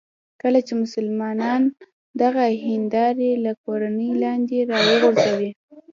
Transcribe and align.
کله 0.41 0.59
چې 0.67 0.73
مسلمانان 0.83 1.61
دغه 2.21 2.43
هندارې 2.67 3.31
له 3.45 3.51
کورونو 3.63 4.05
لاندې 4.23 4.57
راوغورځوي. 4.69 5.51